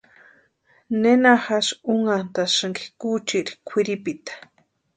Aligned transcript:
¿Nena 1.01 1.31
jásï 1.43 1.75
únhantasïnki 1.93 2.85
kuchiri 2.99 3.53
kwʼiripita? 3.67 4.33